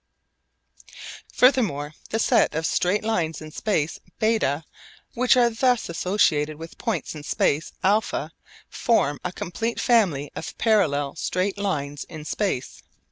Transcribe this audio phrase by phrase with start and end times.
[1.31, 4.63] Furthermore the set of straight lines in space β
[5.13, 8.31] which are thus associated with points in space α
[8.67, 12.89] form a complete family of parallel straight lines in space β.